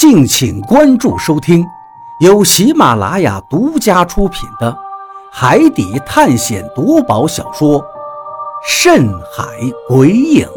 [0.00, 1.62] 敬请关注收听，
[2.20, 4.72] 由喜马拉雅独家出品的
[5.30, 7.78] 《海底探险夺宝小说》
[8.66, 9.44] 《深海
[9.86, 10.48] 鬼影》，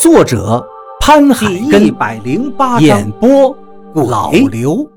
[0.00, 0.66] 作者
[0.98, 3.54] 潘海根，一百零八演播
[3.92, 4.90] 老刘。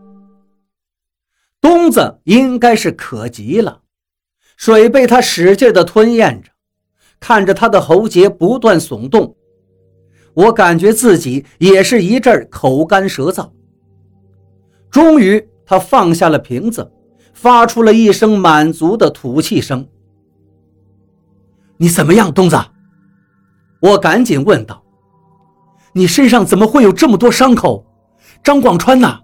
[1.60, 3.82] 东子应该是渴极了，
[4.56, 6.52] 水被他使劲的吞咽着，
[7.20, 9.36] 看着他的喉结不断耸动。
[10.34, 13.50] 我感觉自己也是一阵口干舌燥。
[14.90, 16.92] 终于，他放下了瓶子，
[17.34, 19.88] 发出了一声满足的吐气声。
[21.78, 22.58] “你怎么样，东子？”
[23.82, 24.84] 我赶紧问道。
[25.94, 27.86] “你身上怎么会有这么多伤口？
[28.44, 29.20] 张广川呢？”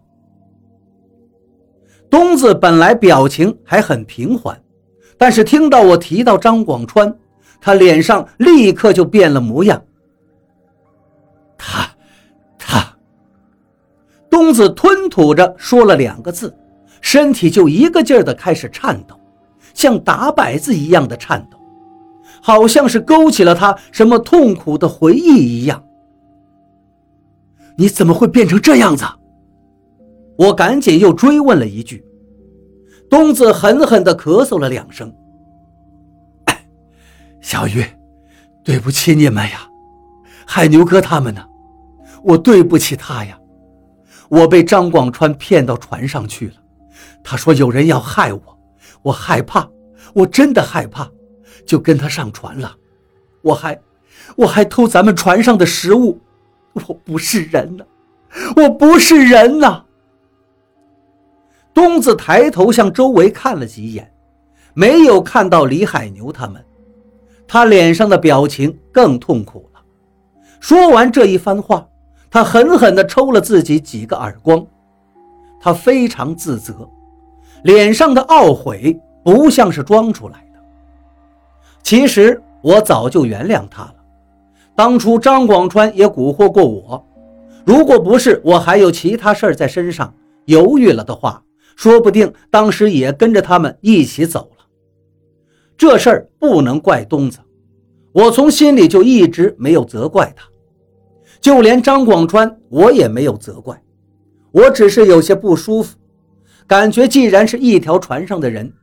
[2.10, 4.62] 东子本来表情还很平缓，
[5.18, 7.14] 但是听到我提到张广川，
[7.60, 9.84] 他脸上立刻就变了模样。
[14.36, 16.54] 东子吞吐着说了两个字，
[17.00, 19.18] 身体就一个劲儿的开始颤抖，
[19.74, 21.58] 像打摆子一样的颤抖，
[22.42, 25.82] 好像是勾起了他什么痛苦的回忆一样。
[27.78, 29.06] 你怎么会变成这样子？
[30.38, 32.04] 我赶紧又追问了一句。
[33.10, 35.16] 东子狠狠地咳嗽了两声。
[37.40, 37.86] 小鱼，
[38.66, 39.62] 对不起你们呀，
[40.46, 41.42] 海牛哥他们呢？
[42.22, 43.40] 我对不起他呀。
[44.36, 46.56] 我被张广川骗到船上去了，
[47.24, 48.60] 他说有人要害我，
[49.02, 49.66] 我害怕，
[50.14, 51.10] 我真的害怕，
[51.66, 52.76] 就跟他上船了。
[53.42, 53.80] 我还，
[54.36, 56.20] 我还偷咱们船上的食物，
[56.74, 57.86] 我不是人呐，
[58.58, 59.86] 我不是人呐！
[61.74, 64.14] 东子抬头向周围看了几眼，
[64.74, 66.62] 没有看到李海牛他们，
[67.48, 69.82] 他脸上的表情更痛苦了。
[70.60, 71.88] 说完这一番话。
[72.36, 74.68] 他狠狠地抽了自己几个耳光，
[75.58, 76.86] 他非常自责，
[77.64, 80.60] 脸上的懊悔不像是装出来的。
[81.82, 83.96] 其实我早就原谅他了，
[84.76, 87.08] 当初张广川也蛊惑过我，
[87.64, 91.42] 如果不是我还有其他事儿在身上，犹豫了的话，
[91.78, 94.66] 说不定当时也跟着他们一起走了。
[95.78, 97.40] 这事儿不能怪东子，
[98.12, 100.46] 我从心里就一直没有责怪他。
[101.46, 103.80] 就连张广川，我也没有责怪，
[104.52, 105.96] 我只是有些不舒服，
[106.66, 108.74] 感觉既然是一条船上的人，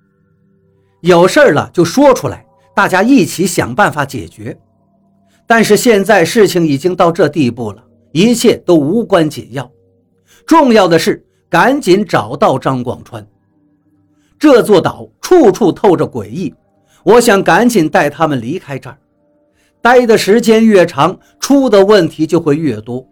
[1.01, 4.57] 有事了就说出来，大家一起想办法解决。
[5.45, 9.69] 但是现在事情已经到这地步了，一切都无关紧要，
[10.47, 13.27] 重要的是赶紧找到张广川。
[14.39, 16.55] 这座岛处处透着诡异，
[17.03, 18.97] 我想赶紧带他们离开这儿。
[19.83, 23.05] 待的时间越长，出的问题就会越多。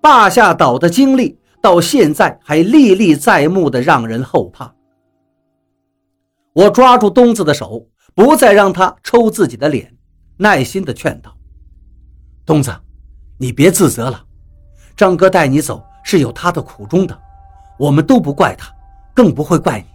[0.00, 4.72] 霸下岛的经历到现在还历历在目的，让人后怕。
[6.52, 9.92] 我抓住东子的手，不再让他抽自己的脸，
[10.36, 11.36] 耐心地劝道
[12.46, 12.72] ：“东子，
[13.36, 14.24] 你别自责了。
[14.96, 17.20] 张哥带你走是有他的苦衷的，
[17.76, 18.72] 我们都不怪他，
[19.12, 19.86] 更不会怪你。”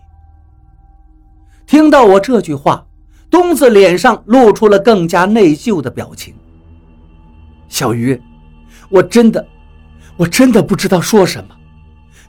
[1.65, 2.85] 听到我这句话。
[3.33, 6.35] 东子脸上露出了更加内疚的表情。
[7.67, 8.21] 小鱼，
[8.89, 9.43] 我真的，
[10.15, 11.55] 我真的不知道说什么。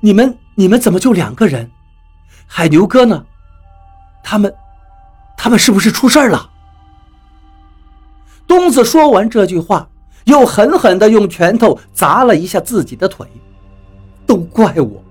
[0.01, 1.71] 你们，你们怎么就两个人？
[2.47, 3.23] 海牛哥呢？
[4.23, 4.55] 他们，
[5.37, 6.49] 他们是不是出事了？
[8.47, 9.87] 东子说完这句话，
[10.25, 13.27] 又狠狠地用拳头砸了一下自己的腿。
[14.25, 15.05] 都怪我，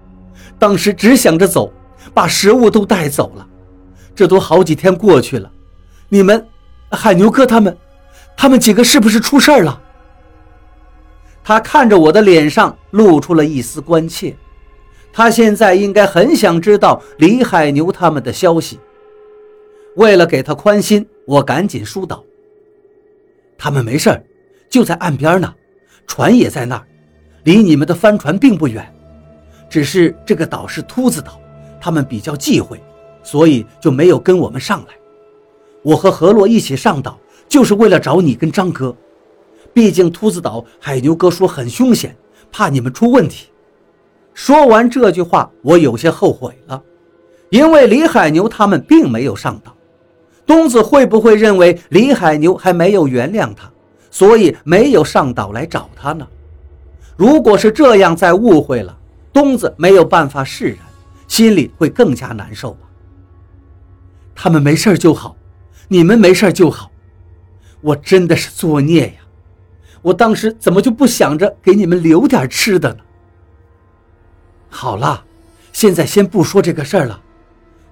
[0.57, 1.71] 当时只想着走，
[2.15, 3.47] 把食物都带走了。
[4.15, 5.51] 这都好几天过去了。
[6.13, 6.47] 你们，
[6.91, 7.75] 海牛哥他们，
[8.37, 9.81] 他们几个是不是出事儿了？
[11.43, 14.35] 他看着我的脸上露出了一丝关切，
[15.11, 18.79] 他现在应该很想知道李海牛他们的消息。
[19.95, 22.23] 为了给他宽心，我赶紧疏导
[23.57, 24.23] ：“他们没事儿，
[24.69, 25.51] 就在岸边呢，
[26.05, 26.85] 船也在那儿，
[27.43, 28.87] 离你们的帆船并不远。
[29.67, 31.41] 只是这个岛是秃子岛，
[31.81, 32.79] 他们比较忌讳，
[33.23, 34.93] 所以就没有跟我们上来。”
[35.83, 38.95] 我和何洛一起上岛，就是为了找你跟张哥。
[39.73, 42.15] 毕竟秃子岛海牛哥说很凶险，
[42.51, 43.49] 怕你们出问题。
[44.33, 46.81] 说完这句话，我有些后悔了，
[47.49, 49.75] 因为李海牛他们并没有上岛。
[50.45, 53.71] 东子会不会认为李海牛还没有原谅他，
[54.09, 56.27] 所以没有上岛来找他呢？
[57.15, 58.97] 如果是这样，再误会了，
[59.31, 60.79] 东子没有办法释然，
[61.27, 62.79] 心里会更加难受吧。
[64.35, 65.35] 他们没事就好。
[65.87, 66.91] 你们没事就好，
[67.81, 69.13] 我真的是作孽呀！
[70.01, 72.99] 我当时怎么就不想着给你们留点吃的呢？
[74.69, 75.23] 好了，
[75.71, 77.21] 现在先不说这个事儿了。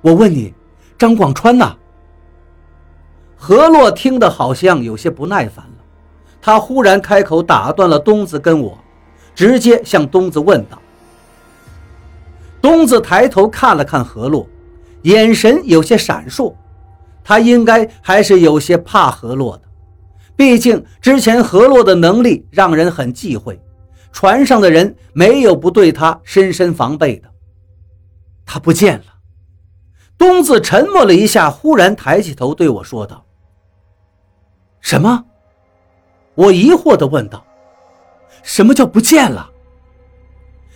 [0.01, 0.53] 我问你，
[0.97, 1.77] 张广川呢？
[3.35, 5.83] 何洛听得好像有些不耐烦了，
[6.41, 8.77] 他忽然开口打断了东子跟我，
[9.33, 10.81] 直接向东子问道。
[12.61, 14.47] 东子抬头看了看何洛，
[15.03, 16.53] 眼神有些闪烁，
[17.23, 19.63] 他应该还是有些怕何洛的，
[20.35, 23.59] 毕竟之前何洛的能力让人很忌讳，
[24.11, 27.29] 船上的人没有不对他深深防备的。
[28.45, 29.05] 他不见了。
[30.17, 33.25] 东子沉默了一下，忽然抬起头对我说道。
[34.79, 35.25] 什么？
[36.35, 37.45] 我疑惑地问道
[38.43, 39.49] ：“什么叫不见了？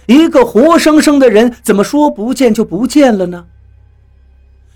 [0.06, 3.46] 一个活生生的人，怎么说不见就不见了呢？”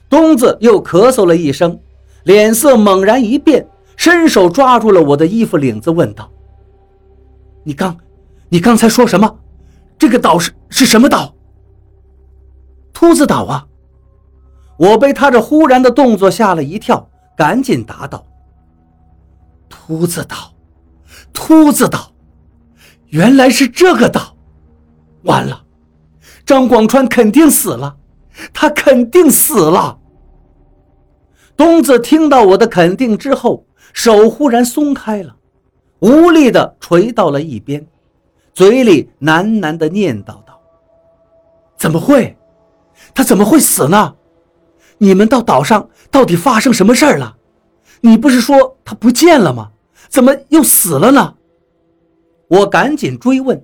[0.09, 1.79] 东子又咳嗽了一声，
[2.23, 3.65] 脸色猛然一变，
[3.95, 6.29] 伸手抓住了我的衣服领子，问道
[7.63, 7.95] ：“你刚，
[8.49, 9.39] 你刚才说什么？
[9.97, 11.35] 这个岛是是什么岛？
[12.91, 13.67] 秃子岛啊！”
[14.79, 18.25] 我被他这忽然的动作吓了一跳，赶紧答道。
[19.67, 20.53] 秃子岛，
[21.33, 22.11] 秃子岛，
[23.07, 24.35] 原来是这个岛！
[25.23, 25.61] 完了，
[26.45, 27.97] 张广川肯定死了，
[28.53, 29.98] 他肯定死了。
[31.59, 35.35] 东子听到我的肯定之后，手忽然松开了，
[35.99, 37.85] 无力的垂到了一边，
[38.53, 40.57] 嘴里喃喃的念叨道
[41.77, 42.37] ：“怎么会？
[43.13, 44.15] 他怎么会死呢？
[44.99, 47.35] 你们到岛上到底发生什么事儿了？
[47.99, 49.71] 你不是说他不见了吗？”
[50.07, 51.35] 怎么又死了呢？
[52.47, 53.61] 我赶紧追问。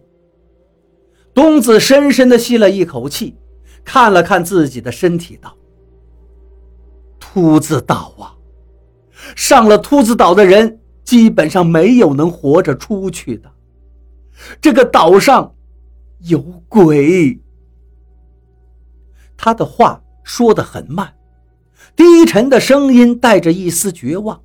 [1.34, 3.38] 东子深深的吸了一口气，
[3.86, 5.55] 看了看自己的身体，道
[7.36, 8.32] ：“秃子岛啊，
[9.36, 13.52] 上了秃子岛的人基本上没有能活着出去的。
[14.62, 15.54] 这个岛上
[16.20, 16.40] 有
[16.70, 17.38] 鬼。”
[19.36, 21.14] 他的话说得很慢，
[21.94, 24.42] 低沉的声音带着一丝绝望。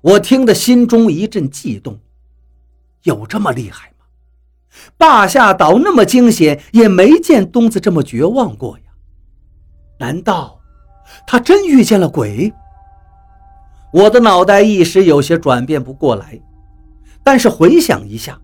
[0.00, 2.00] 我听得心中一阵悸动，
[3.04, 4.04] 有这么厉害吗？
[4.98, 8.84] 霸下岛那么惊险，也没见东子这么绝望过呀。
[10.00, 10.53] 难道
[11.26, 12.52] 他真遇见了鬼？
[13.92, 16.40] 我的脑袋一时有些转变不过来。
[17.22, 18.38] 但是回想一下，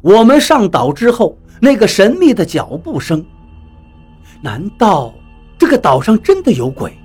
[0.00, 3.24] 我们上岛之后那个神秘的脚步声，
[4.40, 5.12] 难道
[5.58, 6.96] 这个岛上真的有鬼？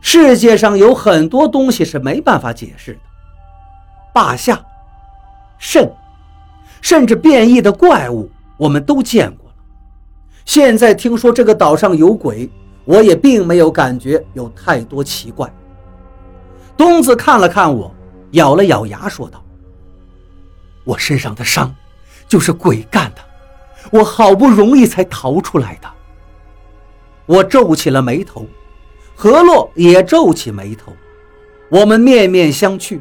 [0.00, 3.00] 世界上有很多东西是没办法解释的，
[4.12, 4.64] 霸下、
[5.58, 5.92] 肾，
[6.80, 9.54] 甚至变异的怪物，我们都见过了。
[10.44, 12.50] 现在听说这个岛上有鬼，
[12.84, 15.52] 我也并没有感觉有太多奇怪。
[16.76, 17.94] 东子看了看我，
[18.32, 19.44] 咬了咬牙，说道
[20.84, 21.74] ：“我身上的伤，
[22.26, 23.20] 就是鬼干的，
[23.90, 25.88] 我好不容易才逃出来的。”
[27.26, 28.46] 我皱起了眉头。
[29.14, 30.92] 何洛也皱起眉头，
[31.68, 32.98] 我们面面相觑。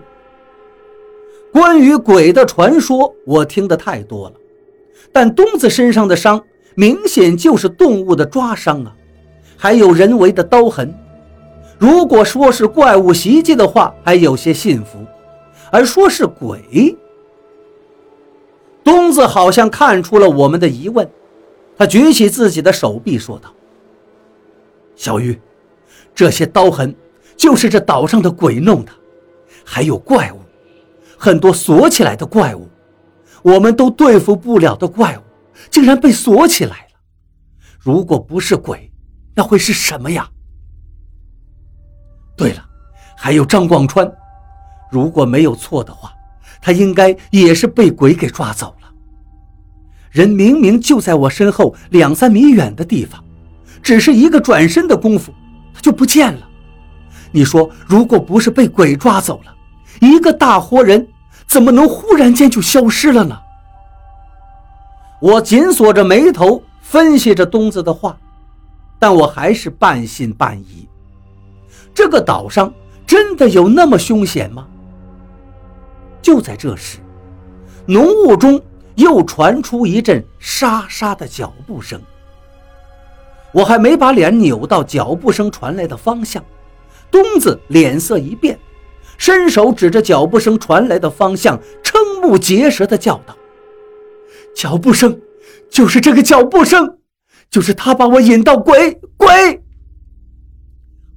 [1.52, 4.36] 关于鬼的传说，我听得太多了，
[5.12, 6.44] 但东子身上的伤
[6.76, 8.96] 明显就是动物的抓伤啊，
[9.64, 10.92] 还有人为的刀痕。
[11.78, 15.06] 如果说是怪物袭击的话，还有些信服；
[15.72, 16.98] 而说是鬼，
[18.84, 21.08] 东子好像看出了我们的疑问，
[21.78, 23.54] 他举起自己的手臂说道
[24.98, 25.40] ：“小玉。”
[26.16, 26.96] 这些刀痕
[27.38, 28.92] 就是这岛上的鬼弄的，
[29.64, 30.40] 还有怪物，
[31.18, 32.68] 很多锁起来的怪物，
[33.44, 35.22] 我们都对付不了的怪物，
[35.70, 37.00] 竟然被锁起来了。
[37.80, 38.91] 如果不是鬼，
[39.42, 40.30] 那会是什么呀？
[42.38, 42.64] 对了，
[43.18, 44.08] 还有张广川，
[44.92, 46.14] 如果没有错的话，
[46.62, 48.88] 他应该也是被鬼给抓走了。
[50.12, 53.20] 人明明就在我身后两三米远的地方，
[53.82, 55.34] 只是一个转身的功夫。
[55.74, 56.48] 他就不见了。
[57.32, 59.56] 你说，如果不是被鬼抓走了，
[60.02, 61.08] 一个大活人
[61.48, 63.36] 怎么能忽然间就消失了呢？
[65.20, 68.16] 我紧锁着眉头，分析着东子的话，
[69.02, 70.88] 但我还是半信半疑。
[71.92, 72.72] 这个岛上
[73.08, 74.68] 真的有那么凶险吗？
[76.22, 77.00] 就在这时，
[77.88, 78.62] 浓雾中
[78.94, 82.00] 又传出一阵沙沙的脚步声。
[83.52, 86.46] 我还没把脸扭到脚步声传来的方向，
[87.10, 88.60] 东子脸色一变，
[89.18, 93.36] 伸手指着脚步声传来的方向，瞠目结舌地叫道
[94.56, 95.20] ：“脚步声，
[95.72, 96.98] 就是这个脚步声，
[97.52, 99.62] 就是他把我引到鬼鬼！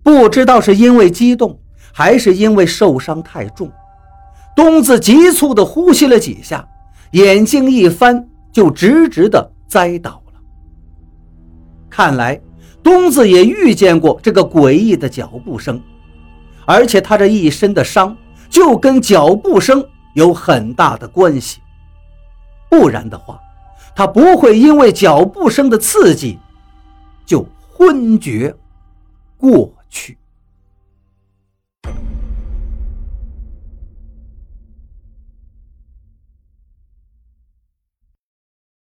[0.02, 1.58] 不知道是因为激动
[1.92, 3.70] 还是因为受伤太重
[4.56, 6.68] 东子急促的呼吸了几下
[7.12, 10.40] 眼睛一翻就直直的栽倒了。
[11.88, 12.38] 看来
[12.82, 15.80] 东子也遇见过这个诡异的脚步声
[16.66, 18.16] 而且他这一身的伤
[18.50, 21.60] 就跟脚步声有很大的关系。
[22.68, 23.38] 不然的话
[23.94, 26.38] 他不会因为脚步声的刺激
[27.24, 28.54] 就昏厥
[29.36, 30.18] 过去。